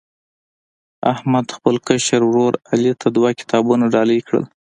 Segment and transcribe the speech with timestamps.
[1.13, 4.45] احمد خپل کشر ورر علي ته دوه کتابونه ډالۍ کړل.